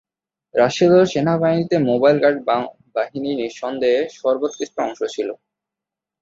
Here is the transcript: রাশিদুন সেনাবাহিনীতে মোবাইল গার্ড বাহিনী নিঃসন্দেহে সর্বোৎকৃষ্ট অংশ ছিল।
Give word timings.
রাশিদুন 0.55 1.03
সেনাবাহিনীতে 1.05 1.75
মোবাইল 1.89 2.17
গার্ড 2.23 2.37
বাহিনী 2.95 3.31
নিঃসন্দেহে 3.39 4.01
সর্বোৎকৃষ্ট 4.19 4.75
অংশ 4.79 4.99
ছিল। 5.13 5.29